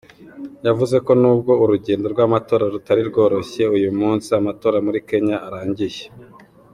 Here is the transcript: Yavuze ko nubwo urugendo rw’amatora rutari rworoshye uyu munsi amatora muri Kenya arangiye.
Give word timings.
Yavuze 0.65 0.95
ko 1.05 1.11
nubwo 1.21 1.51
urugendo 1.63 2.05
rw’amatora 2.13 2.65
rutari 2.73 3.01
rworoshye 3.09 3.63
uyu 3.75 3.89
munsi 3.99 4.27
amatora 4.39 4.77
muri 4.85 4.99
Kenya 5.09 5.37
arangiye. 5.47 6.01